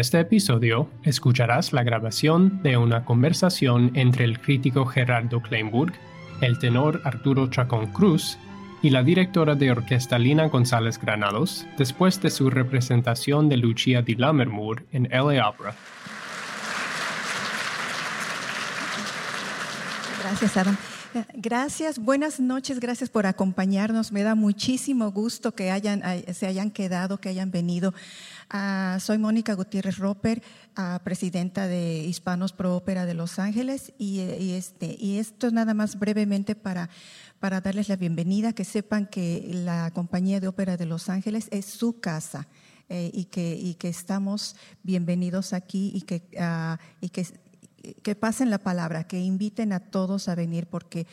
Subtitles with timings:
[0.00, 5.92] este episodio escucharás la grabación de una conversación entre el crítico Gerardo Kleinburg,
[6.40, 8.38] el tenor Arturo Chacón Cruz
[8.82, 14.14] y la directora de orquesta Lina González Granados después de su representación de Lucia di
[14.14, 15.74] Lammermoor en LA Opera.
[20.22, 20.76] Gracias, Adam.
[21.34, 24.12] Gracias, buenas noches, gracias por acompañarnos.
[24.12, 27.94] Me da muchísimo gusto que hayan, se hayan quedado, que hayan venido.
[28.50, 30.42] Ah, soy Mónica Gutiérrez Roper,
[30.76, 34.20] ah, presidenta de Hispanos Pro Ópera de Los Ángeles, y,
[34.52, 36.90] este, y esto nada más brevemente para,
[37.40, 41.66] para darles la bienvenida, que sepan que la Compañía de Ópera de Los Ángeles es
[41.66, 42.48] su casa.
[42.90, 47.26] Eh, y, que, y que estamos bienvenidos aquí y que, uh, y que
[48.02, 51.06] que pasen la palabra, que inviten a todos a venir porque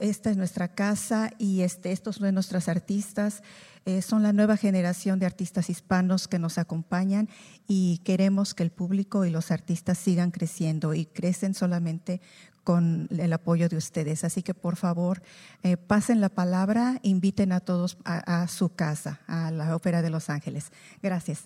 [0.00, 3.42] esta es nuestra casa y este, estos son nuestros artistas.
[3.86, 7.28] Eh, son la nueva generación de artistas hispanos que nos acompañan
[7.66, 12.20] y queremos que el público y los artistas sigan creciendo y crecen solamente
[12.64, 14.24] con el apoyo de ustedes.
[14.24, 15.22] Así que por favor,
[15.62, 20.30] eh, pasen la palabra, inviten a todos a su casa, a la Ópera de Los
[20.30, 20.72] Ángeles.
[21.02, 21.44] Gracias.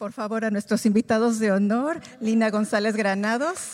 [0.00, 3.72] Por favor a nuestros invitados de honor, Lina González Granados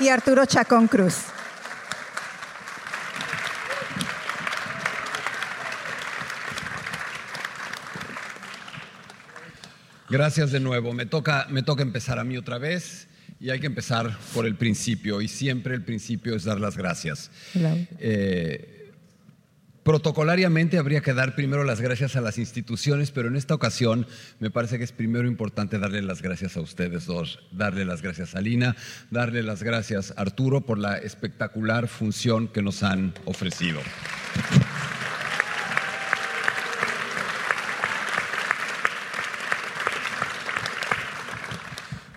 [0.00, 1.14] y Arturo Chacón Cruz.
[10.08, 10.92] Gracias de nuevo.
[10.92, 13.06] Me toca, me toca empezar a mí otra vez
[13.38, 17.30] y hay que empezar por el principio y siempre el principio es dar las gracias.
[17.54, 18.79] Eh,
[19.82, 24.06] Protocolariamente habría que dar primero las gracias a las instituciones, pero en esta ocasión
[24.38, 28.34] me parece que es primero importante darle las gracias a ustedes dos, darle las gracias
[28.34, 28.76] a Lina,
[29.10, 33.80] darle las gracias a Arturo por la espectacular función que nos han ofrecido.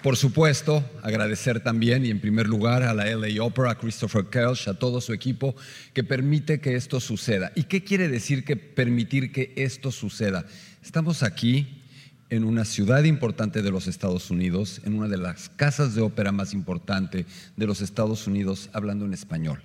[0.03, 4.67] Por supuesto, agradecer también y en primer lugar a la LA Opera, a Christopher Kelch,
[4.67, 5.55] a todo su equipo
[5.93, 7.53] que permite que esto suceda.
[7.55, 10.45] ¿Y qué quiere decir que permitir que esto suceda?
[10.83, 11.81] Estamos aquí
[12.29, 16.33] en una ciudad importante de los Estados Unidos, en una de las casas de ópera
[16.33, 17.25] más importante
[17.55, 19.61] de los Estados Unidos, hablando en español.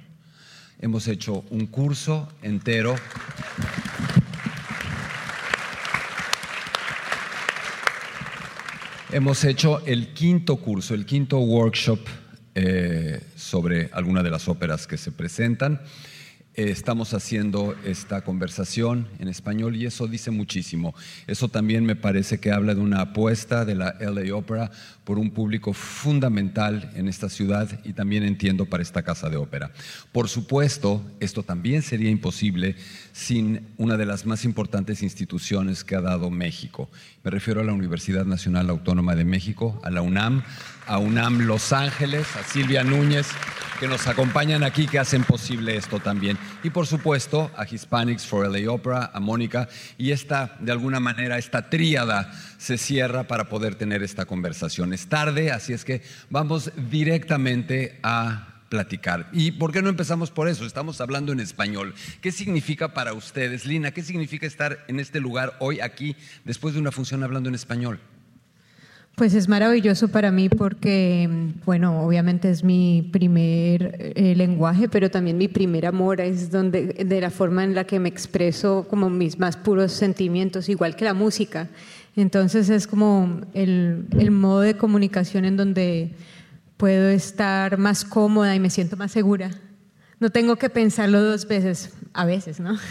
[0.81, 2.95] Hemos hecho un curso entero
[9.11, 12.01] Hemos hecho el quinto curso, el quinto workshop
[12.55, 15.81] eh, sobre alguna de las óperas que se presentan.
[16.59, 20.93] Eh, estamos haciendo esta conversación en español y eso dice muchísimo.
[21.29, 24.69] Eso también me parece que habla de una apuesta de la LA Opera
[25.05, 29.71] por un público fundamental en esta ciudad y también entiendo para esta casa de ópera.
[30.11, 32.75] Por supuesto, esto también sería imposible
[33.13, 36.91] sin una de las más importantes instituciones que ha dado México.
[37.23, 40.43] Me refiero a la Universidad Nacional Autónoma de México, a la UNAM,
[40.89, 43.29] a UNAM Los Ángeles, a Silvia Núñez
[43.79, 46.37] que nos acompañan aquí, que hacen posible esto también.
[46.65, 51.39] Y por supuesto a Hispanics for LA Opera, a Mónica, y esta, de alguna manera,
[51.39, 54.93] esta tríada se cierra para poder tener esta conversación.
[54.93, 59.29] Es tarde, así es que vamos directamente a platicar.
[59.33, 60.67] ¿Y por qué no empezamos por eso?
[60.67, 61.95] Estamos hablando en español.
[62.21, 63.93] ¿Qué significa para ustedes, Lina?
[63.93, 68.01] ¿Qué significa estar en este lugar hoy aquí después de una función hablando en español?
[69.19, 71.29] Pues es maravilloso para mí porque,
[71.65, 77.21] bueno, obviamente es mi primer eh, lenguaje, pero también mi primer amor es donde, de
[77.21, 81.15] la forma en la que me expreso como mis más puros sentimientos, igual que la
[81.15, 81.69] música.
[82.15, 86.15] Entonces es como el, el modo de comunicación en donde
[86.77, 89.51] puedo estar más cómoda y me siento más segura.
[90.21, 92.79] No tengo que pensarlo dos veces, a veces, ¿no?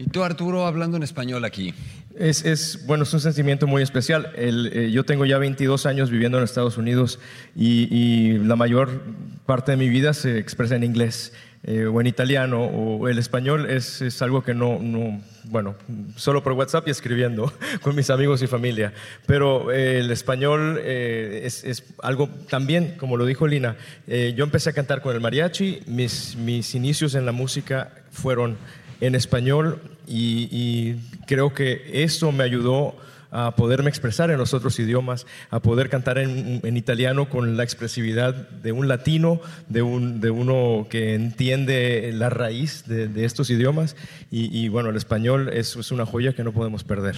[0.00, 1.74] Y tú, Arturo, hablando en español aquí.
[2.16, 4.32] Es, bueno, es un sentimiento muy especial.
[4.34, 7.20] Eh, yo tengo ya 22 años viviendo en Estados Unidos
[7.54, 9.02] y, la mayor
[9.46, 13.70] parte de mi vida se expresa en inglés eh, o en italiano o el español
[13.70, 15.76] es, es algo que no, no, bueno,
[16.16, 17.52] solo por WhatsApp y escribiendo
[17.82, 18.92] con mis amigos y familia.
[19.26, 23.76] Pero eh, el español es, es, algo también, como lo dijo Lina,
[24.08, 28.56] yo empecé a cantar con el mariachi, mis, mis inicios en la música fueron
[29.00, 32.96] en español y, creo que eso me ayudó
[33.30, 38.34] a poderme expresar en los otros idiomas, a poder cantar en, italiano con la expresividad
[38.34, 43.94] de un latino, de, un, de uno que entiende la raíz de, estos idiomas.
[44.32, 47.16] Y, bueno, el español es, es una joya que no podemos perder.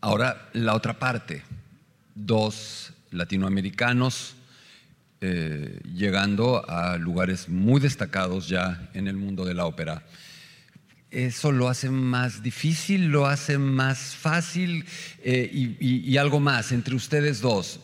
[0.00, 1.42] Ahora, la otra parte,
[2.14, 4.37] dos latinoamericanos,
[5.20, 10.04] eh, llegando a lugares muy destacados ya en el mundo de la ópera.
[11.10, 14.84] Eso lo hace más difícil, lo hace más fácil
[15.24, 15.50] eh,
[15.80, 17.80] y, algo más entre ustedes dos.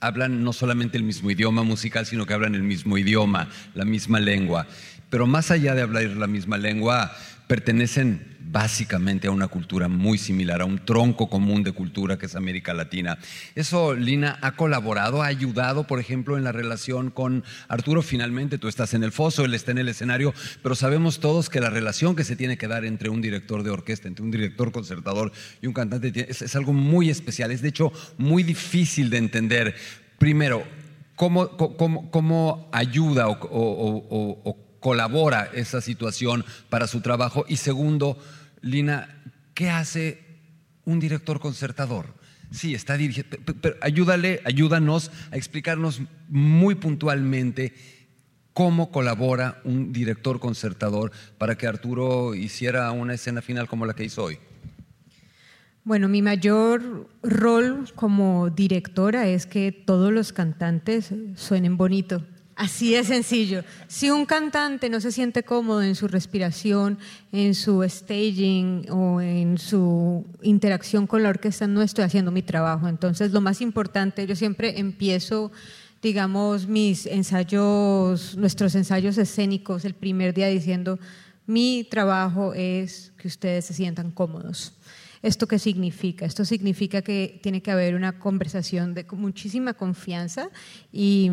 [0.00, 4.20] Hablan no solamente el mismo idioma musical, sino que hablan el mismo idioma, la misma
[4.20, 4.66] lengua.
[5.10, 7.16] Pero más allá de hablar la misma lengua,
[7.48, 12.36] pertenecen básicamente a una cultura muy similar, a un tronco común de cultura que es
[12.36, 13.18] América Latina.
[13.54, 18.02] Eso, Lina, ha colaborado, ha ayudado, por ejemplo, en la relación con Arturo.
[18.02, 21.60] Finalmente, tú estás en el foso, él está en el escenario, pero sabemos todos que
[21.60, 24.72] la relación que se tiene que dar entre un director de orquesta, entre un director
[24.72, 29.74] concertador y un cantante es, algo muy especial, es de hecho muy difícil de entender.
[30.18, 30.64] Primero,
[31.16, 37.44] ¿cómo, cómo, ayuda o, o colabora esa situación para su trabajo?
[37.48, 38.18] Y segundo,
[38.60, 39.22] Lina,
[39.54, 40.24] ¿qué hace
[40.84, 42.14] un director concertador?
[42.50, 47.74] Sí, está dirigiendo, pero ayúdale, ayúdanos a explicarnos muy puntualmente
[48.54, 54.04] cómo colabora un director concertador para que Arturo hiciera una escena final como la que
[54.04, 54.38] hizo hoy.
[55.84, 62.24] Bueno, mi mayor rol como directora es que todos los cantantes suenen bonito.
[62.58, 63.62] Así de sencillo.
[63.86, 66.98] Si un cantante no se siente cómodo en su respiración,
[67.30, 72.88] en su staging o en su interacción con la orquesta, no estoy haciendo mi trabajo.
[72.88, 75.52] Entonces, lo más importante, yo siempre empiezo,
[76.02, 80.98] digamos, mis ensayos, nuestros ensayos escénicos el primer día diciendo,
[81.46, 84.72] mi trabajo es que ustedes se sientan cómodos.
[85.22, 86.26] ¿Esto qué significa?
[86.26, 90.50] Esto significa que tiene que haber una conversación de muchísima confianza
[90.92, 91.30] y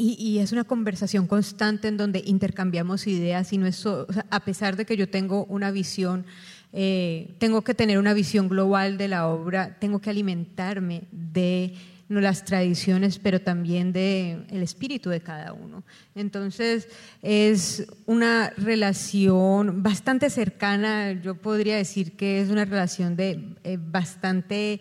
[0.00, 4.84] y, es una conversación constante en donde intercambiamos ideas y no es a pesar de
[4.84, 6.24] que yo tengo una visión,
[6.72, 11.74] eh, tengo que tener una visión global de la obra, tengo que alimentarme de
[12.08, 15.84] no, las tradiciones, pero también de el espíritu de cada uno.
[16.14, 16.88] Entonces
[17.22, 24.80] es una relación bastante cercana, yo podría decir que es una relación de eh, bastante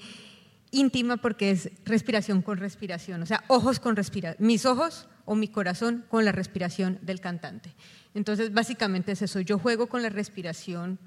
[0.72, 5.48] íntima porque es respiración con respiración, o sea, ojos con respiración, mis ojos o mi
[5.48, 7.74] corazón con la respiración del cantante.
[8.14, 11.00] Entonces, básicamente es eso, yo juego con la respiración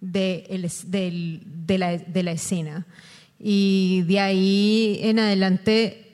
[0.00, 0.46] de,
[1.78, 2.86] la, de la escena
[3.38, 6.04] y de ahí en adelante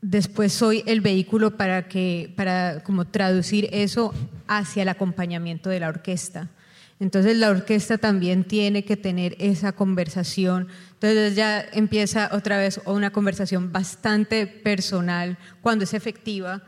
[0.00, 4.12] después soy el vehículo para que para como traducir eso
[4.48, 6.50] hacia el acompañamiento de la orquesta.
[6.98, 10.68] Entonces la orquesta también tiene que tener esa conversación.
[11.02, 16.62] Entonces ya empieza otra vez una conversación bastante personal cuando es efectiva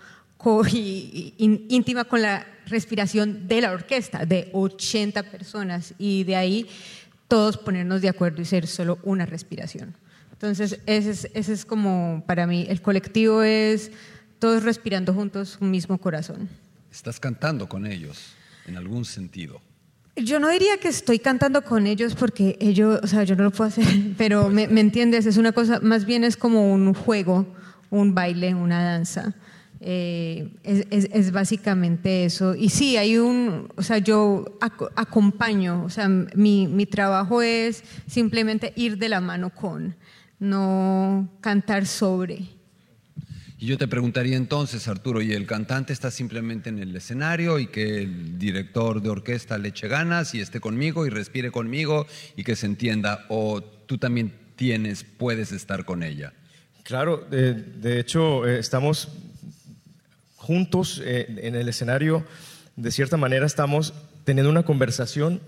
[0.73, 6.69] y, íntima con la respiración de la orquesta de 80 personas y de ahí
[7.29, 9.95] todos ponernos de acuerdo y ser solo una respiración.
[10.33, 13.93] Entonces ese es, ese es como para mí, el colectivo es
[14.41, 16.49] todos respirando juntos un mismo corazón.
[16.91, 18.35] Estás cantando con ellos
[18.67, 19.61] en algún sentido.
[20.17, 23.51] Yo no diría que estoy cantando con ellos porque ellos, o sea, yo no lo
[23.51, 27.47] puedo hacer, pero me, entiendes, es una cosa, más bien es como un juego,
[27.91, 29.35] un baile, una danza.
[29.81, 32.55] Eh, es, básicamente eso.
[32.55, 34.45] Y sí, hay un, o sea, yo
[34.95, 39.97] acompaño, o sea, mi, mi trabajo es simplemente ir de la mano con,
[40.39, 42.54] no cantar sobre.
[43.65, 47.67] Y yo te preguntaría entonces, Arturo, ¿y el cantante está simplemente en el escenario y
[47.67, 52.07] que el director de orquesta le eche ganas y esté conmigo y respire conmigo
[52.37, 53.25] y que se entienda?
[53.31, 56.35] ¿O tú también tienes, puedes estar con ella?
[56.83, 59.09] Claro, de, hecho, eh, estamos
[60.37, 62.23] juntos eh, en el escenario,
[62.77, 63.95] de cierta manera estamos
[64.25, 65.41] teniendo una conversación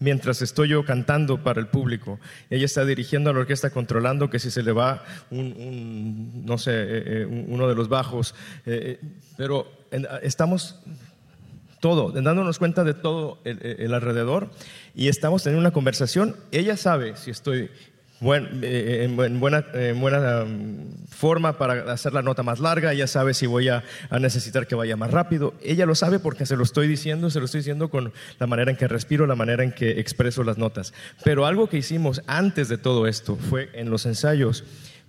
[0.00, 2.20] mientras estoy yo cantando para el público.
[2.50, 6.26] Ella está dirigiendo a la orquesta, controlando que si se le va eh,
[6.66, 8.34] eh, uno de los bajos,
[8.66, 9.00] eh,
[9.36, 9.70] pero
[10.22, 10.80] estamos
[11.80, 14.50] todo, dándonos cuenta de todo el, alrededor
[14.94, 16.36] y estamos teniendo una conversación.
[16.50, 17.70] Ella sabe si estoy
[18.20, 23.34] buen, eh, en, buena, buena um, forma para hacer la nota más larga, ella sabe
[23.34, 23.84] si voy a,
[24.20, 27.46] necesitar que vaya más rápido, ella lo sabe porque se lo estoy diciendo, se lo
[27.46, 30.92] estoy diciendo con la manera en que respiro, la manera en que expreso las notas.
[31.24, 34.64] Pero algo que hicimos antes de todo esto fue en los ensayos,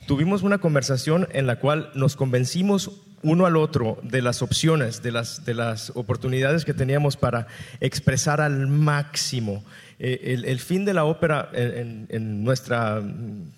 [0.08, 5.12] tuvimos una conversación en la cual nos convencimos uno al otro de las opciones, de
[5.12, 7.48] las oportunidades que teníamos para
[7.82, 9.64] expresar al máximo
[10.02, 13.04] eh, el, fin de la ópera en, nuestra,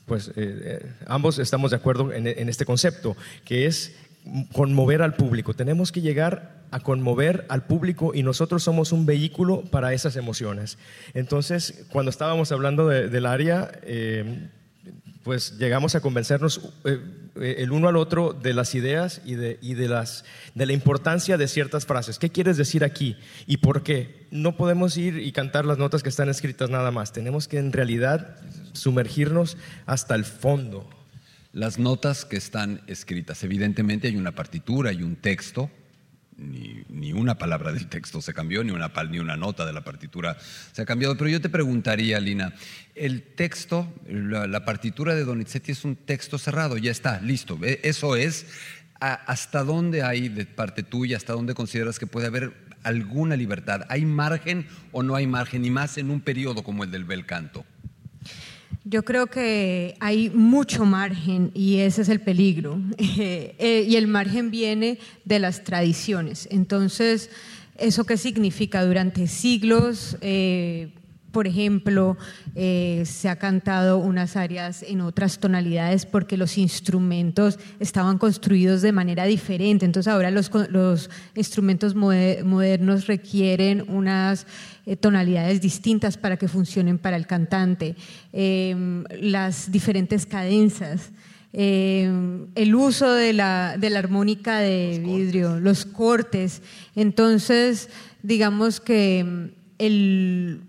[0.07, 3.95] pues eh, eh, ambos estamos de acuerdo en, este concepto, que es
[4.51, 5.53] conmover al público.
[5.53, 10.79] Tenemos que llegar a conmover al público y nosotros somos un vehículo para esas emociones.
[11.13, 13.71] Entonces, cuando estábamos hablando del área,
[15.23, 16.99] pues llegamos a convencernos eh,
[17.57, 20.25] el uno al otro de las ideas y, de, y de, las,
[20.55, 22.17] de la importancia de ciertas frases.
[22.17, 24.27] ¿Qué quieres decir aquí y por qué?
[24.31, 27.13] No podemos ir y cantar las notas que están escritas nada más.
[27.13, 28.37] Tenemos que en realidad
[28.73, 30.89] sumergirnos hasta el fondo.
[31.53, 35.69] Las notas que están escritas, evidentemente hay una partitura y un texto,
[36.41, 40.37] ni, una palabra del texto se cambió, ni una, ni una nota de la partitura
[40.71, 41.15] se ha cambiado.
[41.17, 42.53] Pero yo te preguntaría, Lina,
[42.95, 47.59] el texto, la, partitura de Donizetti es un texto cerrado, ya está, listo.
[47.63, 48.47] E, eso es,
[48.99, 53.85] ¿hasta dónde hay de parte tuya, hasta dónde consideras que puede haber alguna libertad?
[53.89, 55.65] ¿Hay margen o no hay margen?
[55.65, 57.65] Y más en un periodo como el del bel canto.
[58.83, 62.79] Yo creo que hay mucho margen y ese es el peligro.
[63.63, 66.47] Eh, y el margen viene de las tradiciones.
[66.51, 67.29] Entonces,
[67.77, 68.83] ¿eso qué significa?
[68.83, 70.89] Durante siglos, eh,
[71.31, 72.17] por ejemplo,
[72.55, 78.91] eh, se ha cantado unas áreas en otras tonalidades porque los instrumentos estaban construidos de
[78.91, 79.85] manera diferente.
[79.85, 84.45] Entonces ahora los, los instrumentos modernos requieren unas
[84.85, 87.95] eh, tonalidades distintas para que funcionen para el cantante.
[88.33, 91.11] Em, las diferentes cadenzas.
[91.53, 96.61] Em, el uso de la, de la armónica de vidrio, los cortes.
[96.95, 97.89] Entonces,
[98.23, 100.61] digamos que el,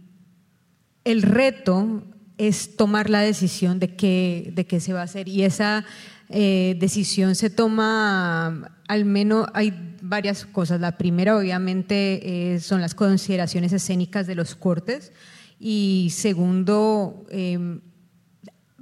[1.05, 2.03] el reto
[2.39, 5.85] es tomar la decisión de qué, de qué se va a hacer y esa
[6.29, 10.81] eh, decisión se toma, al menos hay varias cosas.
[10.81, 15.13] La primera obviamente eh, son las consideraciones escénicas de los cortes
[15.61, 17.81] y segundo, em,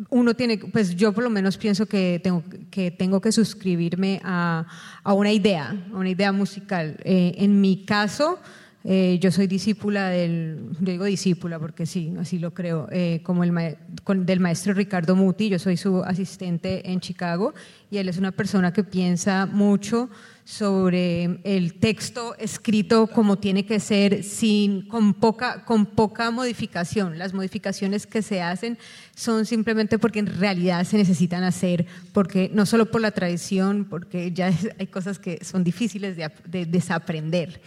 [0.08, 4.66] uno tiene, pues yo por lo menos pienso que tengo que, tengo que suscribirme a,
[5.02, 6.96] a una idea, a una idea musical.
[7.04, 8.38] Eh, en mi caso,
[8.82, 13.44] eh, yo soy discípula del, yo digo discípula porque sí, así lo creo, eh, como
[13.44, 13.76] el
[14.24, 17.52] del maestro Ricardo Muti, yo soy su asistente en Chicago
[17.90, 20.08] y él es una persona que piensa mucho
[20.44, 27.18] sobre el texto escrito como tiene que ser, sin, con, poca, con poca modificación.
[27.18, 28.78] Las modificaciones que se hacen
[29.14, 34.32] son simplemente porque en realidad se necesitan hacer, porque no solo por la tradición, porque
[34.32, 37.60] ya hay cosas que son difíciles de, de desaprender.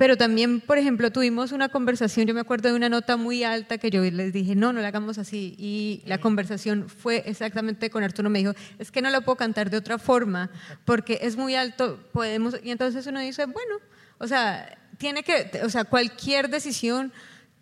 [0.00, 3.76] Pero también, por ejemplo, tuvimos una conversación, yo me acuerdo de una nota muy alta
[3.76, 5.54] que yo les dije, no, no la hagamos así.
[5.58, 9.68] Y la conversación fue exactamente con Arturo, me dijo, es que no la puedo cantar
[9.68, 10.48] de otra forma,
[10.86, 12.56] porque es muy alto, podemos...
[12.64, 13.74] Y entonces uno dice, bueno,
[14.16, 17.12] o sea, tiene que, o sea, cualquier decisión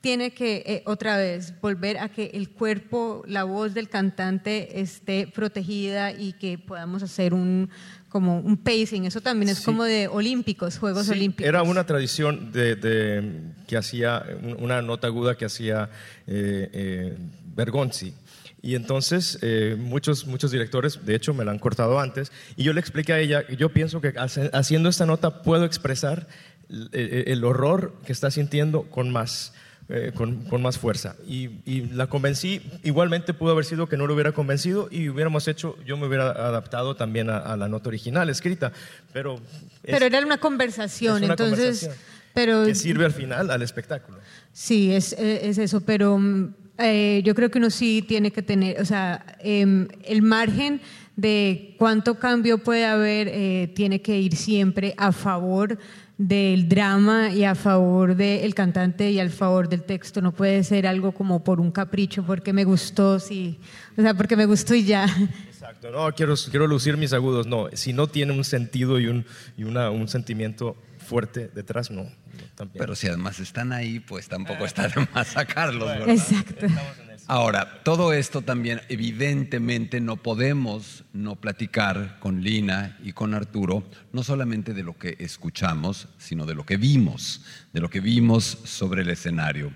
[0.00, 5.26] tiene que eh, otra vez volver a que el cuerpo, la voz del cantante esté
[5.26, 7.68] protegida y que podamos hacer un,
[8.08, 11.46] como un pacing, eso también es como de olímpicos, Juegos Olímpicos.
[11.46, 14.24] Era una tradición de, que hacía,
[14.58, 15.90] una nota aguda que hacía
[16.26, 17.16] eh, eh,
[17.54, 18.14] Bergonzi.
[18.60, 22.72] Y entonces eh, muchos, muchos directores, de hecho me la han cortado antes, y yo
[22.72, 26.26] le expliqué a ella, yo pienso que haciendo esta nota puedo expresar
[26.92, 29.54] el horror que está sintiendo con más
[29.88, 31.16] eh, con, más fuerza.
[31.26, 31.48] Y,
[31.92, 35.96] la convencí, igualmente pudo haber sido que no lo hubiera convencido y hubiéramos hecho, yo
[35.96, 38.72] me hubiera adaptado también a, la nota original escrita,
[39.12, 39.40] pero...
[39.82, 41.90] pero era una conversación, entonces...
[42.34, 44.18] pero, que sirve al final al espectáculo.
[44.52, 48.80] Sí, es, es eso, pero mm, eh, yo creo que uno sí tiene que tener,
[48.80, 50.80] o sea, em, el margen
[51.18, 55.76] de cuánto cambio puede haber eh, tiene que ir siempre a favor
[56.16, 60.22] del drama y a favor del cantante y al favor del texto.
[60.22, 63.58] No puede ser algo como por un capricho, porque me gustó, sí.
[63.96, 65.06] O sea, porque me gustó y ya.
[65.48, 67.68] Exacto, no, quiero, quiero lucir mis agudos, no.
[67.72, 72.06] Si no tiene un sentido y un, y una, un sentimiento fuerte detrás, no.
[72.74, 76.10] Pero si además están ahí, pues tampoco está de más sacarlos, ¿verdad?
[76.10, 76.66] Exacto.
[77.30, 84.22] Ahora, todo esto también, evidentemente, no podemos no platicar con Lina y con Arturo, no
[84.22, 87.44] solamente de lo que escuchamos, sino de lo que vimos,
[87.74, 89.74] de lo que vimos sobre el escenario.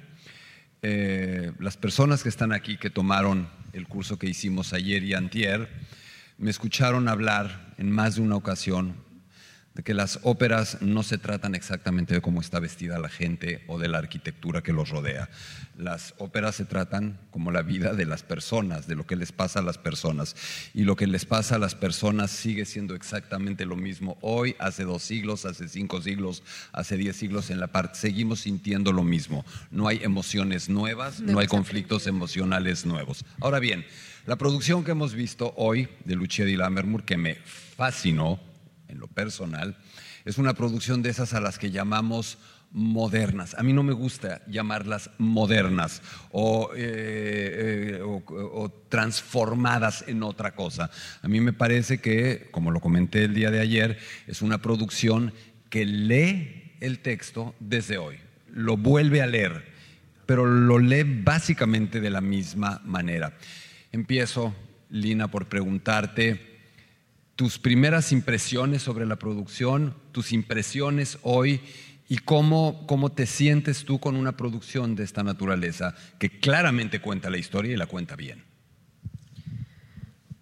[0.81, 5.69] Eh, las personas que están aquí, que tomaron el curso que hicimos ayer y antier,
[6.39, 8.95] me escucharon hablar en más de una ocasión
[9.75, 13.79] de que las óperas no se tratan exactamente de cómo está vestida la gente o
[13.79, 15.31] de la arquitectura que los rodea.
[15.79, 19.61] Las óperas se tratan como la vida de las personas, de lo que les pasa
[19.61, 20.37] a las personas.
[20.75, 24.85] Y lo que les pasa a las personas sigue siendo exactamente lo mismo hoy, hace
[24.85, 27.99] dos siglos, hace cinco siglos, hace diez siglos en la parte.
[27.99, 29.45] Seguimos sintiendo lo mismo.
[29.71, 33.25] No hay emociones nuevas, no hay conflictos emocionales nuevos.
[33.41, 33.87] Ahora bien,
[34.27, 37.37] la producción que hemos visto hoy de Lucia di Lammermoor, que me
[37.77, 38.39] fascinó,
[38.93, 39.77] en lo personal,
[40.25, 42.39] es una producción de esas a las que llamamos
[42.73, 43.55] modernas.
[43.59, 50.91] A mí no me gusta llamarlas modernas o, eh, eh, o, transformadas en otra cosa.
[51.23, 55.33] A mí me parece que, como lo comenté el día de ayer, es una producción
[55.69, 58.19] que lee el texto desde hoy,
[58.53, 59.65] lo vuelve a leer,
[60.27, 63.37] pero lo lee básicamente de la misma manera.
[63.93, 64.55] Empiezo,
[64.91, 66.52] Lina, por preguntarte
[67.43, 71.61] tus primeras impresiones sobre la producción, tus impresiones hoy
[72.09, 77.31] y cómo, cómo te sientes tú con una producción de esta naturaleza que claramente cuenta
[77.31, 78.45] la historia y la cuenta bien.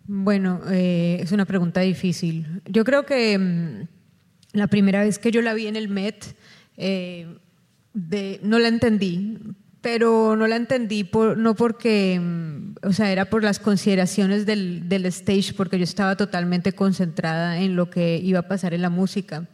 [0.04, 2.60] Bueno, eh, es una pregunta difícil.
[2.66, 3.86] Yo creo que mmm,
[4.52, 6.36] la primera vez que yo la vi en el Met,
[6.76, 7.34] eh,
[8.42, 9.38] no la entendí,
[9.80, 12.20] pero no la entendí por, no porque,
[12.82, 17.76] o sea, era por las consideraciones del, del, stage, porque yo estaba totalmente concentrada en
[17.76, 19.48] lo que iba a pasar en la música.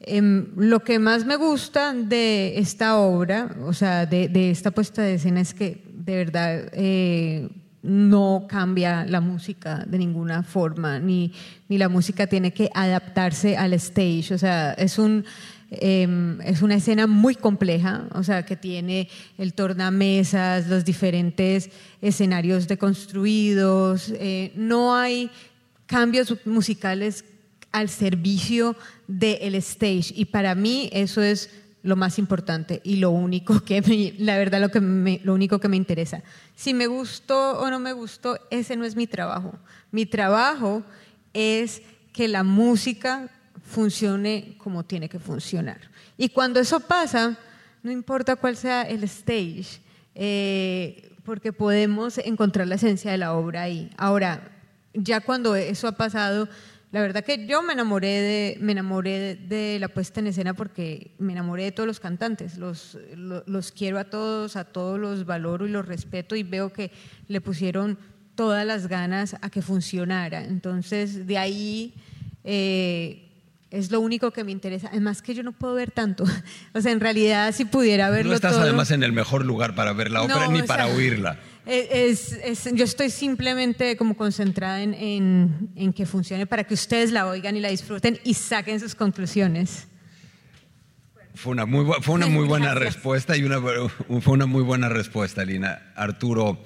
[0.00, 0.20] Eh,
[0.56, 5.14] lo que más me gusta de esta obra, o sea, de, de esta puesta de
[5.14, 7.48] escena es que de verdad eh,
[7.82, 11.32] no cambia la música de ninguna forma, ni,
[11.68, 15.24] ni la música tiene que adaptarse al stage, o sea, es un
[15.70, 21.70] eh, es una escena muy compleja, o sea, que tiene el tornamesas, los diferentes
[22.00, 25.30] escenarios deconstruidos, eh, no hay
[25.86, 27.24] cambios musicales
[27.72, 28.76] al servicio
[29.08, 31.50] del stage y para mí eso es
[31.82, 35.60] lo más importante y lo único que me, la verdad lo que me, lo único
[35.60, 36.22] que me interesa.
[36.54, 39.58] Si me gustó o no me gustó, ese no es mi trabajo.
[39.90, 40.82] Mi trabajo
[41.32, 41.82] es
[42.12, 43.30] que la música
[43.66, 45.80] funcione como tiene que funcionar.
[46.16, 47.36] Y cuando eso pasa,
[47.82, 49.80] no importa cuál sea el stage,
[50.14, 53.90] eh, porque podemos encontrar la esencia de la obra ahí.
[53.96, 54.52] Ahora,
[54.94, 56.48] ya cuando eso ha pasado,
[56.92, 61.10] la verdad que yo me enamoré de, me enamoré de la puesta en escena porque
[61.18, 65.26] me enamoré de todos los cantantes, los, los, los quiero a todos, a todos los
[65.26, 66.92] valoro y los respeto y veo que
[67.26, 67.98] le pusieron
[68.36, 70.44] todas las ganas a que funcionara.
[70.44, 71.94] Entonces, de ahí...
[72.44, 73.25] Eh,
[73.76, 74.88] es lo único que me interesa.
[74.90, 76.24] Además que yo no puedo ver tanto.
[76.74, 79.74] O sea, en realidad si pudiera verlo No estás todo, además en el mejor lugar
[79.74, 81.38] para ver la ópera No, ni para sea, oírla.
[81.66, 87.10] Es, es- yo estoy simplemente como concentrada en, en- en que funcione para que ustedes
[87.12, 89.86] la oigan y la disfruten y saquen sus conclusiones.
[91.34, 92.94] Fue una muy, fue una muy buena Gracias.
[92.94, 95.92] respuesta y una, fue una muy buena respuesta, Lina.
[95.94, 96.62] Arturo,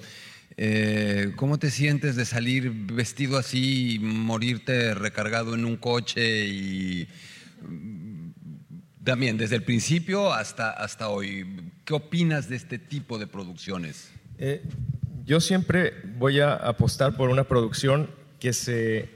[0.63, 7.09] eh, ¿cómo te sientes de salir vestido así y morirte recargado en un coche y
[7.67, 8.33] mm,
[9.03, 11.47] también desde el principio hasta, hasta hoy?
[11.87, 14.11] ¿Qué opinas de este tipo de producciones?
[14.37, 14.61] Eh,
[15.25, 19.09] yo siempre voy a apostar por una producción que se,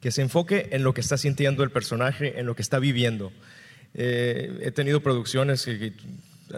[0.00, 3.32] que se enfoque en lo que está sintiendo el personaje, en lo que está viviendo.
[3.94, 5.92] Eh, he tenido producciones que, que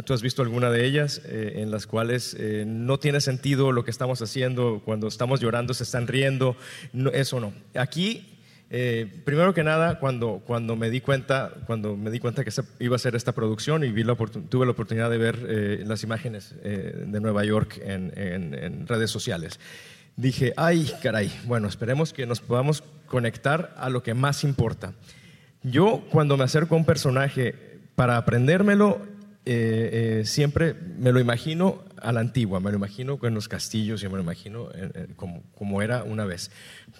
[0.05, 3.85] tú has visto alguna de ellas, eh, en las cuales eh, no tiene sentido lo
[3.85, 6.57] que estamos haciendo, cuando estamos llorando se están riendo,
[6.93, 7.53] no, eso no.
[7.75, 8.35] Aquí
[8.71, 12.97] eh, primero que nada, cuando, cuando, me di cuenta, cuando me di cuenta que iba
[12.97, 16.55] a ser esta producción y vi la tuve la oportunidad de ver eh, las imágenes
[16.63, 19.59] eh, de Nueva York en, en- en redes sociales,
[20.17, 24.93] dije, ay, caray, bueno, esperemos que nos podamos conectar a lo que más importa.
[25.63, 27.55] Yo cuando me acerco a un personaje
[27.95, 29.01] para aprendérmelo,
[29.51, 34.03] eh, eh, siempre me lo imagino a la antigua, me lo imagino en los castillos
[34.03, 36.51] y me lo imagino eh, como, era una vez.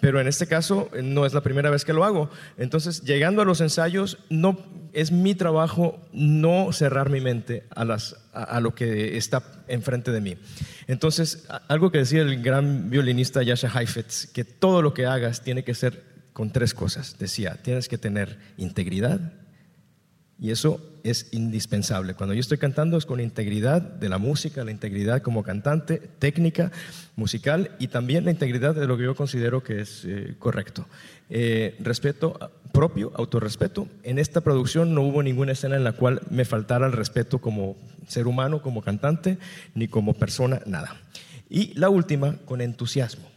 [0.01, 2.31] Pero en este caso no es la primera vez que lo hago.
[2.57, 4.57] Entonces, llegando a los ensayos, no,
[4.93, 7.85] es mi trabajo no cerrar mi mente a,
[8.59, 10.35] lo que está enfrente de mí.
[10.87, 15.63] Entonces, algo que decía el gran violinista Yasha Heifetz, que todo lo que hagas tiene
[15.63, 17.15] que ser con tres cosas.
[17.19, 19.33] Decía, tienes que tener integridad,
[20.39, 22.13] y eso es indispensable.
[22.13, 26.71] Cuando yo estoy cantando es con integridad de la música, la integridad como cantante, técnica,
[27.15, 30.87] musical y también la integridad de lo que yo considero que es eh, correcto.
[31.29, 32.39] Eh, respeto
[32.71, 33.87] propio, autorrespeto.
[34.03, 37.75] En esta producción no hubo ninguna escena en la cual me faltara el respeto como
[38.07, 39.37] ser humano, como cantante,
[39.75, 40.95] ni como persona, nada.
[41.49, 43.27] Y la última, con entusiasmo.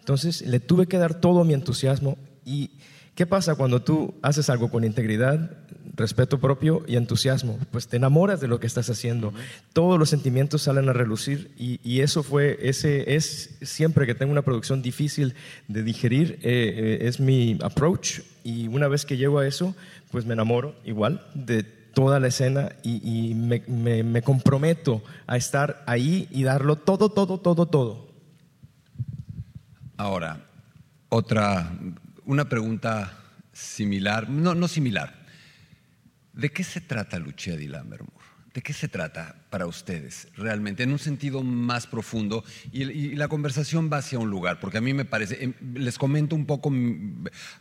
[0.00, 2.16] Entonces le tuve que dar todo mi entusiasmo.
[2.44, 2.70] ¿Y
[3.14, 5.50] qué pasa cuando tú haces algo con integridad,
[5.98, 7.58] respeto propio y entusiasmo?
[7.70, 9.34] Pues te enamoras de lo que estás haciendo.
[9.74, 14.32] Todos los sentimientos salen a relucir y, y eso fue, ese es siempre que tengo
[14.32, 15.34] una producción difícil
[15.68, 18.20] de digerir, eh, eh, es mi approach.
[18.44, 19.74] Y una vez que llego a eso,
[20.10, 25.36] pues me enamoro igual de toda la escena y, y me, me- me comprometo a
[25.36, 28.08] estar ahí y darlo todo, todo, todo, todo.
[29.96, 30.46] Ahora,
[31.08, 31.72] otra,
[32.24, 33.12] una pregunta
[33.52, 35.26] similar, no, no similar.
[36.38, 38.12] ¿De qué se trata Lucia di Lammermoor?
[38.54, 40.84] ¿De qué se trata para ustedes realmente?
[40.84, 44.94] En un sentido más profundo y, la conversación va hacia un lugar, porque a mí
[44.94, 46.72] me parece, em, les comento un poco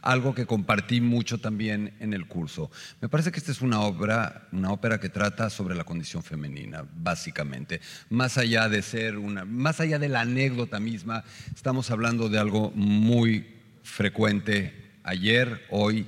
[0.04, 2.70] algo que compartí mucho también en el curso.
[3.02, 6.86] Me parece que esta es una obra, una ópera que trata sobre la condición femenina,
[6.98, 7.82] básicamente.
[8.12, 11.24] Más allá de ser una, más allá de la anécdota misma,
[11.56, 16.06] estamos hablando de algo muy frecuente ayer, hoy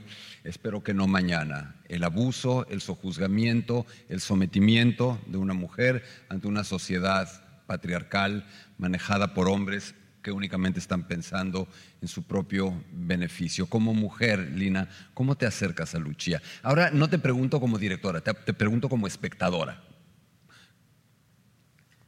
[0.50, 1.76] espero que no mañana.
[1.88, 7.30] El abuso, el sojuzgamiento, el sometimiento de una mujer ante una sociedad
[7.68, 8.46] patriarcal
[8.78, 11.68] manejada por hombres que únicamente están pensando
[12.02, 13.68] en su propio beneficio.
[13.68, 16.42] Como mujer, Lina, ¿cómo te acercas a Lucia?
[16.62, 19.82] Ahora no te pregunto como directora, te, pregunto como espectadora.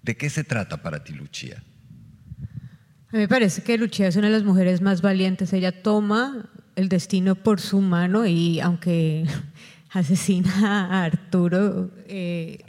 [0.02, 1.64] ¿De qué se trata para ti, Lucia?
[3.10, 5.54] A mí me parece que Lucia es una de las mujeres más valientes.
[5.54, 9.26] Ella toma el destino por su mano y aunque
[9.92, 12.60] asesina a Arturo, eh,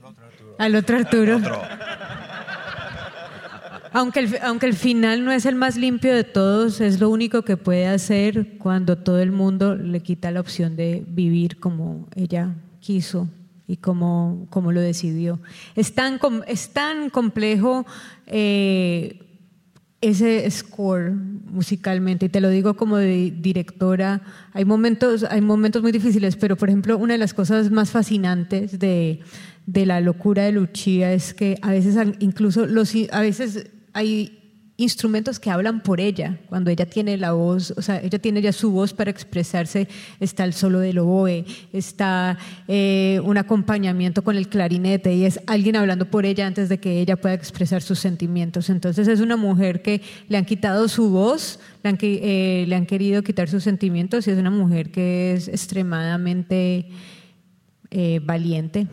[0.59, 1.41] al otro Arturo,
[3.93, 7.43] aunque, el, aunque el final no es el más limpio de todos, es lo único
[7.43, 12.55] que puede hacer cuando todo el mundo le quita la opción de vivir como ella
[12.81, 13.29] quiso
[13.67, 15.41] y como, como lo decidió.
[15.75, 17.87] Es tan, es tan complejo.
[18.27, 19.32] Eh,
[20.03, 24.21] ese score musicalmente, y te lo digo como directora,
[24.53, 28.79] hay momentos, hay momentos muy difíciles, pero por ejemplo, una de las cosas más fascinantes
[28.79, 29.21] de,
[29.67, 32.67] de la locura de Lucia es que a veces incluso
[33.12, 34.42] a veces hay
[34.77, 38.53] instrumentos que hablan por ella, cuando ella tiene la voz, o sea, ella tiene ya
[38.53, 39.87] su voz para expresarse,
[40.19, 45.77] está el solo del oboe, está eh, un acompañamiento con el clarinete y es alguien
[45.77, 48.71] hablando por ella antes de que ella pueda expresar sus sentimientos.
[48.71, 53.49] Entonces es una mujer que le han quitado su voz, le han, eh, querido quitar
[53.49, 56.89] sus sentimientos y es una mujer que es extremadamente
[57.91, 58.87] eh, valiente.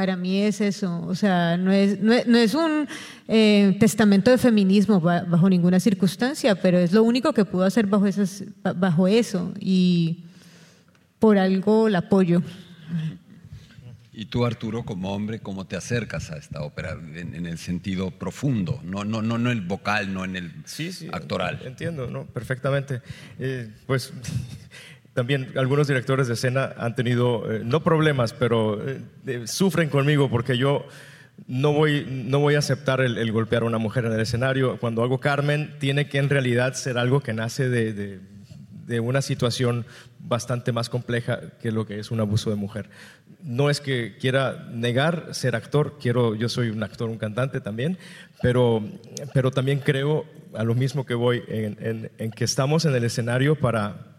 [0.00, 2.88] Para mí es eso, o sea, no es, no es, un
[3.28, 8.06] eh, testamento de feminismo bajo ninguna circunstancia, pero es lo único que pudo hacer bajo,
[8.06, 8.44] esas,
[8.76, 10.24] bajo eso y
[11.18, 12.40] por algo la apoyo.
[14.14, 18.80] Y tú, Arturo, como hombre, ¿cómo te acercas a esta ópera en, el sentido profundo?
[18.82, 21.60] No, no, no, no el vocal, no en el sí, sí, actoral.
[21.62, 22.24] Entiendo, ¿no?
[22.24, 23.02] perfectamente.
[23.38, 24.14] Eh, pues
[25.20, 30.56] también algunos directores de escena han tenido, eh, no problemas, pero eh, sufren conmigo porque
[30.56, 30.86] yo
[31.46, 34.78] no voy, no voy a aceptar el, golpear a una mujer en el escenario.
[34.78, 38.18] Cuando hago Carmen, tiene que en realidad ser algo que nace de,
[38.86, 39.84] de, una situación
[40.20, 42.88] bastante más compleja que lo que es un abuso de mujer.
[43.42, 47.98] No es que quiera negar ser actor, quiero, yo soy un actor, un cantante también,
[48.40, 48.82] pero,
[49.34, 53.54] pero también creo a lo mismo que voy en, en que estamos en el escenario
[53.54, 54.09] para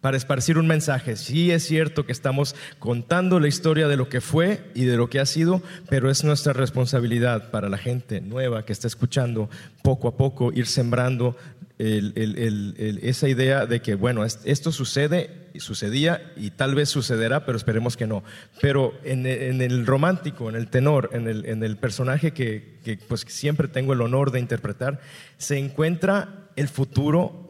[0.00, 1.16] para esparcir un mensaje.
[1.16, 5.10] Sí es cierto que estamos contando la historia de lo que fue y de lo
[5.10, 9.50] que ha sido, pero es nuestra responsabilidad para la gente nueva que está escuchando
[9.82, 11.36] poco a poco ir sembrando
[11.78, 18.08] esa idea de que, bueno, esto sucede, sucedía y tal vez sucederá, pero esperemos que
[18.08, 18.24] no.
[18.60, 23.92] Pero en, el romántico, en el tenor, en el, personaje que, que pues, siempre tengo
[23.92, 25.00] el honor de interpretar,
[25.36, 27.47] se encuentra el futuro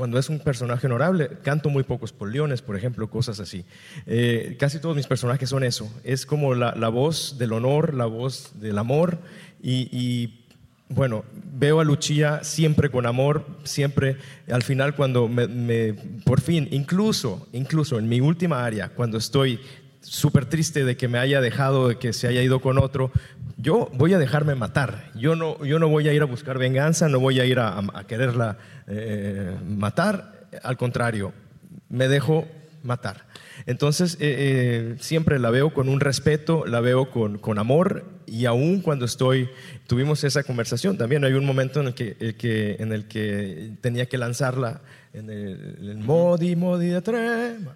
[0.00, 1.28] cuando es un personaje honorable.
[1.42, 3.66] Canto muy pocos poliones, por ejemplo, cosas así.
[4.06, 5.92] Eh, casi todos mis personajes son eso.
[6.04, 9.18] Es como la, voz del honor, la voz del amor
[9.62, 10.46] y,
[10.88, 14.16] bueno, veo a Lucia siempre con amor, siempre
[14.50, 15.92] al final cuando me,
[16.24, 19.60] por fin, incluso, incluso en mi última área, cuando estoy
[20.00, 23.12] súper triste de que me haya dejado, de que se haya ido con otro,
[23.60, 25.10] yo voy a dejarme matar.
[25.14, 27.82] Yo no, yo no voy a ir a buscar venganza, no voy a ir a,
[28.06, 30.48] quererla eh, matar.
[30.62, 31.32] Al contrario,
[31.88, 32.46] me dejo
[32.82, 33.26] matar.
[33.66, 38.46] Entonces, eh, eh, siempre la veo con un respeto, la veo con, con, amor y
[38.46, 39.50] aún cuando estoy,
[39.86, 44.16] tuvimos esa conversación también, hay un momento en el que, en el que tenía que
[44.16, 44.80] lanzarla
[45.12, 47.72] en el, modi, modi de trema.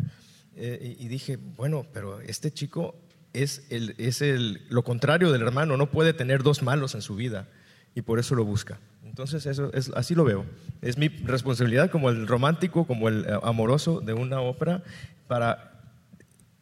[0.57, 3.04] y dije, bueno, pero este chico
[3.35, 7.17] es, el, es el, lo contrario del hermano, no puede tener dos malos en su
[7.17, 7.49] vida
[7.95, 8.81] y por eso lo busca.
[9.05, 10.45] Entonces, eso es, así lo veo.
[10.81, 14.83] Es mi responsabilidad como el romántico, como el eh, amoroso de una ópera,
[15.29, 15.83] para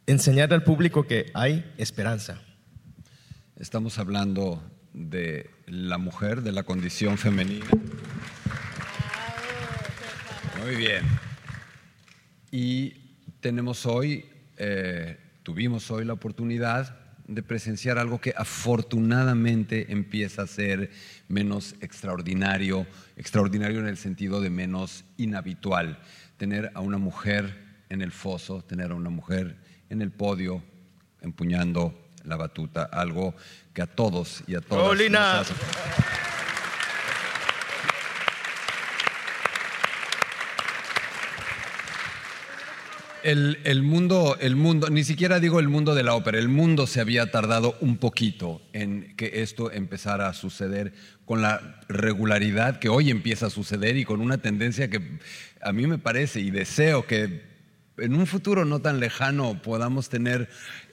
[0.06, 2.42] enseñar al público que hay esperanza.
[3.56, 7.66] Estamos hablando de la mujer, de la condición femenina.
[10.64, 11.04] Muy bien.
[12.50, 12.90] Y
[13.40, 14.26] tenemos hoy
[14.58, 20.90] eh, tuvimos hoy la oportunidad de presenciar algo que afortunadamente empieza a ser
[21.28, 25.98] menos extraordinario, extraordinario en el sentido de menos inhabitual.
[26.36, 29.56] Tener a una mujer en el foso, tener a una mujer
[29.88, 30.62] en el podio,
[31.20, 33.34] empuñando la batuta, algo
[33.72, 34.84] que a todos y a todas
[35.42, 36.21] nos hace-
[43.22, 46.86] El, el mundo, el mundo, ni siquiera digo el mundo de la ópera, el mundo
[46.86, 50.92] se había tardado un poquito en que esto empezara a suceder
[51.24, 55.00] con la regularidad que hoy empieza a suceder y con una tendencia que
[55.60, 57.51] a mí me parece y deseo que
[57.98, 60.48] en un futuro no tan lejano podamos tener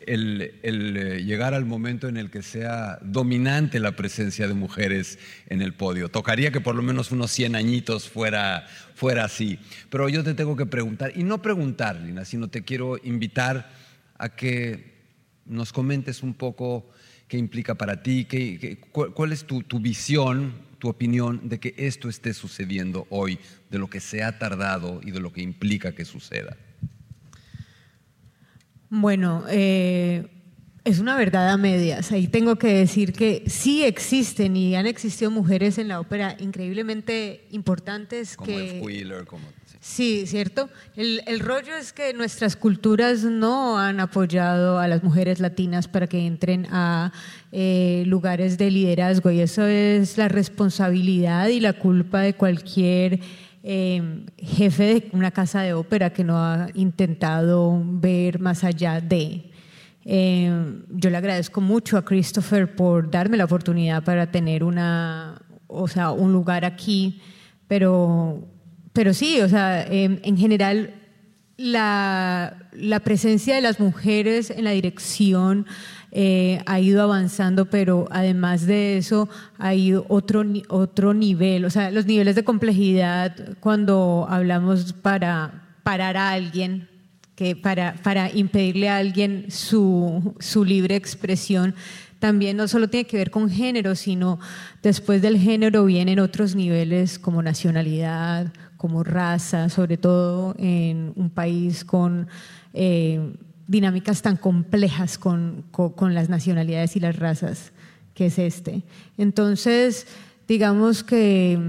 [0.06, 5.62] el, eh, llegar al momento en el que sea dominante la presencia de mujeres en
[5.62, 6.10] el podio.
[6.10, 9.60] Tocaría que por lo menos unos 100 añitos fuera, fuera así.
[9.90, 13.72] Pero yo te tengo que preguntar, y no preguntar, Lina, sino te quiero invitar
[14.18, 15.00] a que
[15.46, 16.90] nos comentes un poco
[17.28, 21.60] qué implica para ti, qué, qué- cuál, cuál es tu, tu visión, tu opinión de
[21.60, 25.42] que esto esté sucediendo hoy, de lo que se ha tardado y de lo que
[25.42, 26.58] implica que suceda.
[28.90, 30.28] Bueno, eh,
[30.84, 32.12] es una verdad a medias.
[32.12, 37.48] Ahí tengo que decir que sí existen y han existido mujeres en la ópera increíblemente
[37.52, 38.80] importantes Como que...
[38.82, 39.48] Wheeler, como...
[39.66, 39.78] sí.
[39.82, 40.70] Sí, cierto.
[40.96, 46.08] El, el rollo es que nuestras culturas no han apoyado a las mujeres latinas para
[46.08, 47.14] que entren a
[47.52, 53.22] eh, lugares de liderazgo y eso es la responsabilidad y la culpa de cualquier
[53.64, 59.52] eh, jefe de una casa de ópera que no ha intentado ver más allá de.
[60.06, 60.52] Eh,
[60.90, 66.12] yo le agradezco mucho a Christopher por darme la oportunidad para tener una, o sea,
[66.12, 67.22] un lugar aquí,
[67.68, 68.48] pero,
[68.94, 70.96] pero sí, o sea, eh, en general
[71.58, 75.68] la, la presencia de las mujeres en la dirección
[76.12, 81.92] eh, ha ido avanzando, pero además de eso ha ido otro, otro nivel, o sea,
[81.92, 86.88] los niveles de complejidad cuando hablamos para parar a alguien,
[87.36, 91.76] que para, para impedirle a alguien su, su libre expresión,
[92.20, 94.40] también no solo tiene que ver con género, sino
[94.84, 101.86] después del género vienen otros niveles como nacionalidad, como raza, sobre todo en un país
[101.86, 102.28] con
[102.74, 103.34] eh,
[103.70, 107.72] dinámicas tan complejas con, con- las nacionalidades y las razas
[108.16, 108.82] que es este.
[109.16, 110.08] Entonces,
[110.48, 111.60] digamos que,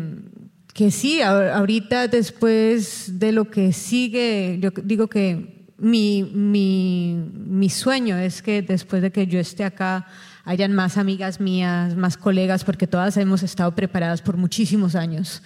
[0.73, 8.17] que sí, ahorita después de lo que sigue, yo digo que mi, mi, mi sueño
[8.17, 10.07] es que después de que yo esté acá
[10.45, 15.43] hayan más amigas mías, más colegas, porque todas hemos estado preparadas por muchísimos años.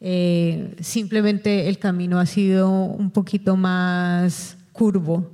[0.00, 5.30] Eh, simplemente el camino ha sido un poquito más curvo.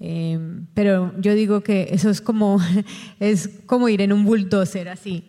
[0.00, 0.38] Eh,
[0.74, 2.60] pero yo digo que eso es como,
[3.20, 5.24] es como ir en un bulldozer así,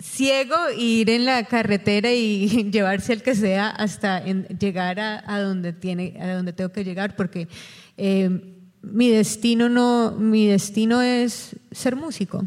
[0.00, 5.72] ciego, y ir en la carretera y llevarse el que sea hasta llegar a, donde
[5.72, 7.48] tiene, a donde tengo que llegar, porque
[7.96, 12.44] eh, mi destino no, mi destino es ser músico.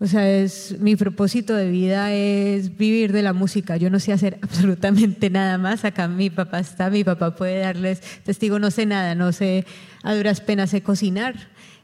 [0.00, 3.76] O sea, es, mi propósito de vida es vivir de la música.
[3.76, 5.84] Yo no sé hacer absolutamente nada más.
[5.84, 9.66] Acá mi papá está, mi papá puede darles testigo, no sé nada, no sé,
[10.02, 11.34] a duras penas sé cocinar.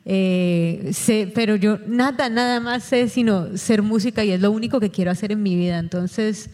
[0.06, 4.78] Eh, sé, pero yo nada, nada más sé sino ser música y es lo único
[4.78, 5.78] que quiero hacer en mi vida.
[5.78, 6.50] Entonces,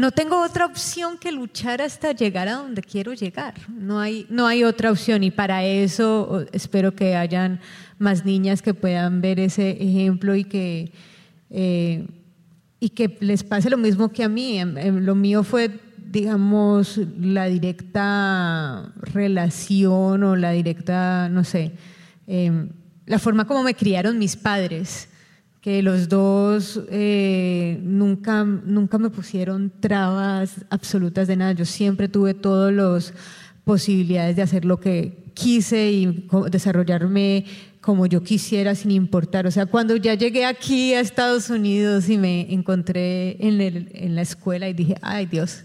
[0.00, 3.52] no tengo otra opción que luchar hasta llegar a donde quiero llegar.
[3.68, 7.60] No hay, no hay otra opción y para eso espero que hayan
[7.98, 10.92] más niñas que puedan ver ese ejemplo y que,
[11.50, 12.06] eh,
[12.80, 14.58] y que les pase lo mismo que a mí.
[14.58, 21.72] Em- em, Lo mío fue, digamos, la directa relación o la directa, no sé,
[22.26, 22.70] em,
[23.04, 25.10] la forma como me criaron mis padres
[25.60, 31.52] que los dos eh, nunca, nunca me pusieron trabas absolutas de nada.
[31.52, 33.12] Yo siempre tuve todas las
[33.64, 37.44] posibilidades de hacer lo que quise y desarrollarme
[37.80, 39.46] como yo quisiera sin importar.
[39.46, 44.14] O sea, cuando ya llegué aquí a Estados Unidos y me encontré en, el- en
[44.14, 45.64] la escuela y dije, ay Dios.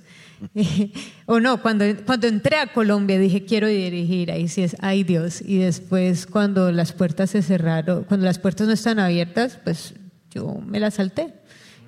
[1.26, 5.41] o no, cuando, cuando entré a Colombia dije, quiero dirigir, ahí sí es, ay Dios.
[5.41, 9.93] Y después cuando las puertas se cerraron, cuando las puertas no están abiertas, pues
[10.32, 11.34] yo me las salté.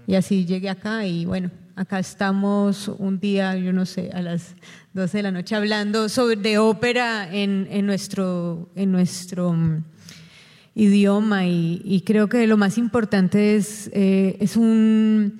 [0.05, 4.55] Y así llegué acá y bueno, acá estamos un día, yo no sé, a las
[4.93, 9.83] 12 de la noche hablando sobre de ópera en, en nuestro, en nuestro mm,
[10.75, 15.39] idioma y, y creo que lo más importante es, eh, es un...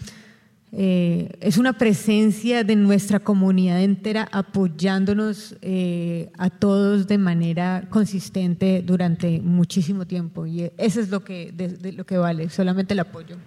[0.74, 8.82] eh, es una presencia de nuestra comunidad entera apoyándonos eh, a todos de manera consistente
[8.86, 13.00] durante muchísimo tiempo y eso es lo que, de- de lo que vale, solamente el
[13.00, 13.38] apoyo.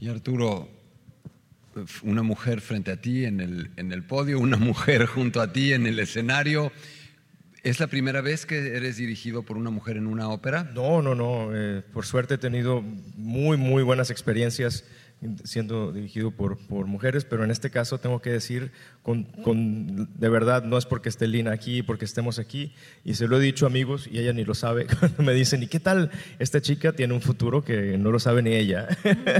[0.00, 0.68] Y Arturo,
[2.02, 5.72] una mujer frente a ti en el, en el podio, una mujer junto a ti
[5.72, 6.72] en el escenario,
[7.62, 10.62] ¿Es la primera vez que eres dirigido por una mujer en una ópera?
[10.72, 11.48] No, no, no.
[11.52, 12.80] Eh, por suerte he tenido
[13.16, 14.84] muy, muy buenas experiencias
[15.44, 18.70] siendo dirigido por, por mujeres, pero en este caso tengo que decir,
[19.02, 23.26] con, con, de verdad, no es porque esté Lina aquí, porque estemos aquí, y se
[23.26, 25.80] lo he dicho a amigos y ella ni lo sabe, cuando me dicen, ¿y qué
[25.80, 26.10] tal?
[26.38, 28.88] Esta chica tiene un futuro que no lo sabe ni ella.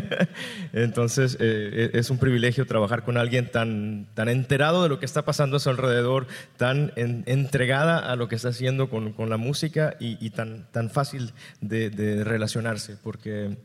[0.73, 5.25] Entonces, eh, es un privilegio trabajar con alguien tan, tan enterado de lo que está
[5.27, 9.97] pasando a su alrededor, tan entregada a lo que está haciendo con, con la música
[10.01, 13.57] y, y, tan, tan fácil de, de relacionarse, porque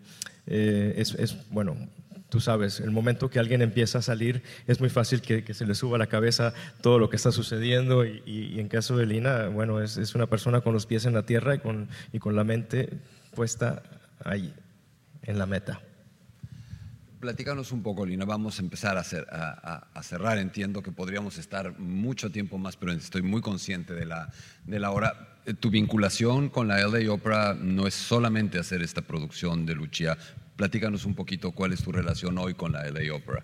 [0.48, 1.78] eh, es, es, bueno,
[2.32, 5.76] tú sabes, el momento que alguien empieza a salir es muy fácil que, se le
[5.76, 9.82] suba a la cabeza todo lo que está sucediendo y, en caso de Lina, bueno,
[9.82, 12.90] es, una persona con los pies en la tierra y con, y con la mente
[13.36, 13.84] puesta
[14.24, 14.54] ahí,
[15.24, 15.82] en la meta.
[17.20, 18.24] Platícanos un poco, Lina.
[18.24, 19.04] Vamos a empezar a,
[20.02, 20.38] cerrar.
[20.38, 24.32] Entiendo que podríamos estar mucho tiempo más, pero estoy muy consciente de la,
[24.66, 25.38] de la hora.
[25.46, 30.18] Eh, tu vinculación con la LA Opera no es solamente hacer esta producción de Lucia.
[30.62, 33.44] Platícanos un poquito cuál es tu relación hoy con la LA Opera.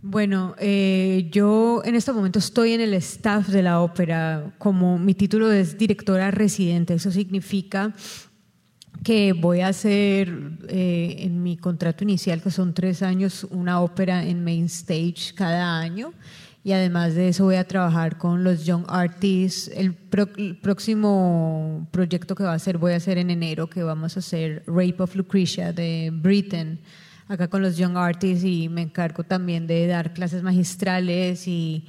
[0.00, 5.12] Bueno, eh, yo en este momento estoy en el staff de la ópera, como mi
[5.12, 6.94] título es directora residente.
[6.94, 7.92] Eso significa
[9.04, 10.32] que voy a hacer
[10.70, 15.78] eh, en mi contrato inicial, que son tres años, una ópera en main stage cada
[15.80, 16.14] año
[16.64, 19.70] y además de eso voy a trabajar con los Young Artists.
[19.74, 19.94] El,
[20.60, 24.64] próximo proyecto que va a hacer, voy a hacer en enero, que vamos a hacer
[24.66, 26.78] Rape of Lucretia de Britain,
[27.28, 31.86] acá con los Young Artists y me encargo también de dar clases magistrales y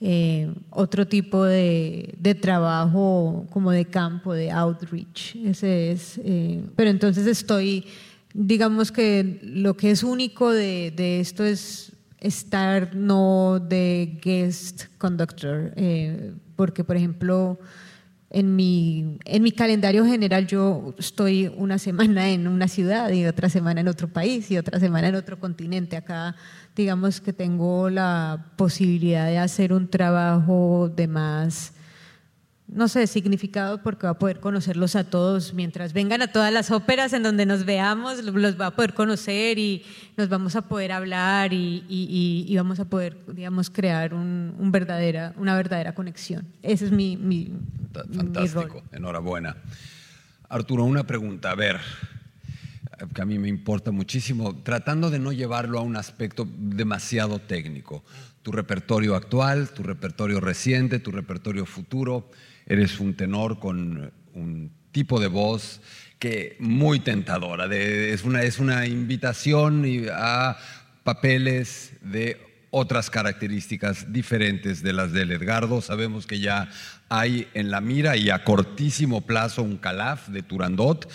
[0.00, 5.36] eh, otro tipo de, de, trabajo como de campo, de outreach.
[5.36, 7.84] Ese es, eh, pero entonces estoy,
[8.32, 15.72] digamos que lo que es único de, de esto es estar no de guest conductor,
[15.76, 17.58] eh, porque por ejemplo
[18.30, 23.48] en mi, en mi calendario general yo estoy una semana en una ciudad y otra
[23.48, 25.96] semana en otro país y otra semana en otro continente.
[25.96, 26.36] Acá
[26.76, 31.72] digamos que tengo la posibilidad de hacer un trabajo de más
[32.68, 35.54] no sé, significado porque va a poder conocerlos a todos.
[35.54, 39.58] Mientras vengan a todas las óperas en donde nos veamos, los va a poder conocer
[39.58, 39.84] y
[40.16, 45.94] nos vamos a poder hablar y, vamos a poder, digamos, crear un, verdadera, una verdadera
[45.94, 46.46] conexión.
[46.62, 47.52] Ese es mi, mi
[47.92, 49.56] Fantástico, enhorabuena.
[50.50, 51.80] Arturo, una pregunta, a ver,
[53.14, 58.04] que a mí me importa muchísimo, tratando de no llevarlo a un aspecto demasiado técnico.
[58.42, 62.30] Tu repertorio actual, tu repertorio reciente, tu repertorio futuro
[62.68, 65.80] eres un tenor con un tipo de voz
[66.18, 67.66] que muy tentadora.
[67.74, 70.56] es, una, es una invitación a
[71.02, 72.36] papeles de
[72.70, 75.80] otras características diferentes de las del Edgardo.
[75.80, 76.68] Sabemos que ya
[77.08, 81.10] hay en la mira y a cortísimo plazo un calaf de Turandot.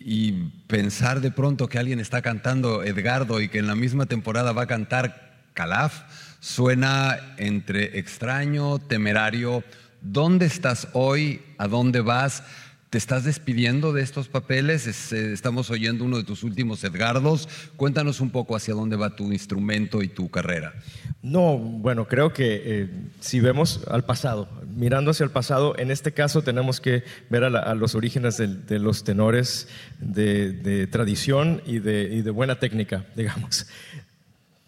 [0.00, 0.32] Y
[0.68, 4.62] pensar de pronto que alguien está cantando Edgardo y que en la misma temporada va
[4.62, 6.02] a cantar calaf
[6.40, 9.64] suena entre extraño, temerario,
[10.00, 11.42] ¿Dónde estás hoy?
[11.58, 12.44] ¿A dónde vas?
[12.88, 15.12] ¿Te estás despidiendo de estos papeles?
[15.12, 17.48] Eh, estamos oyendo uno de tus últimos Edgardos.
[17.76, 20.72] Cuéntanos un poco hacia dónde va tu instrumento y tu carrera.
[21.20, 26.12] No, bueno, creo que eh, si vemos al pasado, mirando hacia el pasado, en este
[26.12, 32.30] caso tenemos que ver a, los orígenes de, los tenores de, tradición y, y de,
[32.30, 33.66] buena técnica, digamos.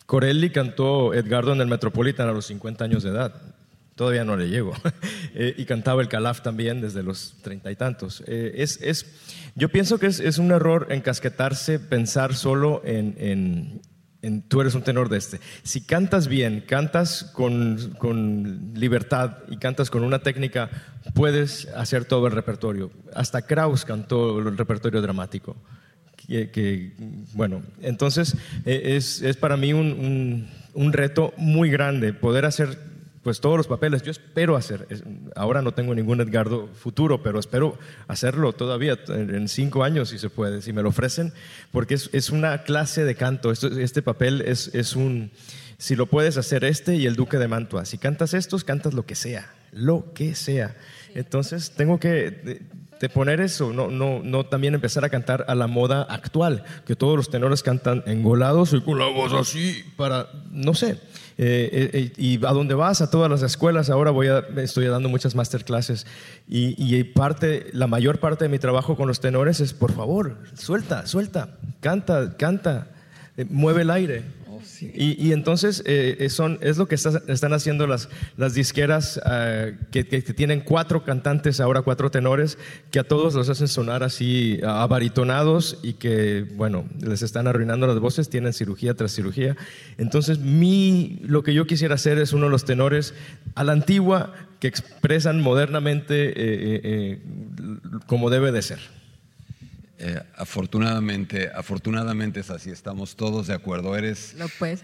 [0.06, 3.59] Corelli cantó Edgardo en el Metropolitan a los 50 años de edad
[3.94, 4.74] todavía no le llego.
[5.32, 8.20] Eh, y cantaba el calaf también desde los treinta y tantos.
[8.26, 9.06] Eh, es, es,
[9.54, 13.80] yo pienso que es, es, un error encasquetarse, pensar solo en,
[14.20, 15.38] en, tú eres un tenor de este.
[15.62, 20.68] Si cantas bien, cantas con, con, libertad y cantas con una técnica,
[21.14, 22.90] puedes hacer todo el repertorio.
[23.14, 25.56] Hasta Kraus cantó el repertorio dramático.
[26.26, 26.92] Que,
[27.34, 32.89] bueno, entonces eh, es, para mí un, un, un reto muy grande poder hacer
[33.22, 34.02] pues todos los papeles.
[34.02, 34.86] Yo espero hacer,
[35.36, 40.30] ahora no tengo ningún Edgardo futuro, pero espero hacerlo todavía en cinco años si se
[40.30, 41.32] puede, si me lo ofrecen,
[41.72, 43.52] porque es, una clase de canto.
[43.52, 45.30] este papel es, es, un,
[45.78, 49.04] si lo puedes hacer este y el Duque de Mantua, si cantas estos, cantas lo
[49.04, 50.76] que sea, lo que sea.
[51.14, 52.62] Entonces tengo que
[53.00, 56.94] de poner eso, no, no, no también empezar a cantar a la moda actual, que
[56.94, 60.98] todos los tenores cantan engolados y con la voz así, para, no sé.
[61.38, 64.84] Eh, eh, eh, y a dónde vas, a todas las escuelas, ahora voy a, estoy
[64.86, 66.06] dando muchas masterclasses
[66.46, 70.36] y, y parte, la mayor parte de mi trabajo con los tenores es, por favor,
[70.52, 72.88] suelta, suelta, canta, canta,
[73.48, 74.24] mueve el aire.
[74.80, 80.60] Y, entonces eh, son, es lo que están haciendo las, las disqueras eh, que, tienen
[80.60, 82.58] cuatro cantantes, ahora cuatro tenores,
[82.90, 87.98] que a todos los hacen sonar así abaritonados y que, bueno, les están arruinando las
[87.98, 89.56] voces, tienen cirugía tras cirugía.
[89.98, 93.14] Entonces, mi, lo que yo quisiera hacer es uno de los tenores
[93.54, 97.18] a la antigua que expresan modernamente eh,
[98.06, 98.99] como debe de ser.
[100.02, 103.94] Eh, afortunadamente, afortunadamente es así, estamos todos de acuerdo.
[103.98, 104.34] Eres,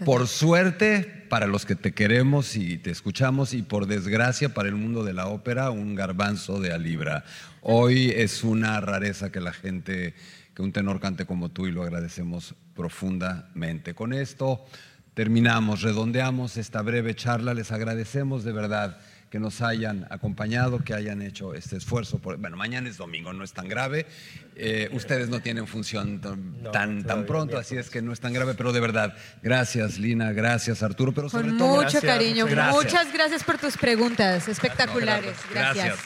[0.05, 4.75] por suerte, para los que te queremos y te escuchamos, y por desgracia, para el
[4.75, 7.25] mundo de la ópera, un garbanzo de a libra.
[7.61, 10.13] Hoy es una rareza que la gente,
[10.53, 13.95] que un tenor cante como tú, y lo agradecemos profundamente.
[13.95, 14.65] Con esto
[15.15, 18.99] terminamos, redondeamos esta breve charla, les agradecemos de verdad
[19.29, 22.19] que nos hayan acompañado, que hayan hecho este esfuerzo.
[22.19, 24.05] bueno, mañana es domingo, no es tan grave.
[24.55, 26.21] Eh, ustedes no tienen función
[26.71, 30.31] tan, tan pronto, así es que no es tan grave, pero de verdad, gracias Lina,
[30.31, 31.83] gracias Arturo, pero sobre Con todo...
[31.83, 35.37] Mucho cariño, muchas gracias por tus preguntas espectaculares.
[35.51, 35.99] Gracias.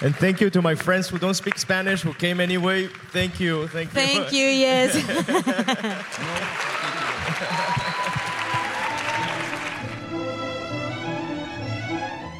[0.00, 2.88] And thank you to my friends who don't speak Spanish, who came anyway.
[3.12, 4.00] Thank you, thank you.
[4.00, 4.94] Thank you, yes.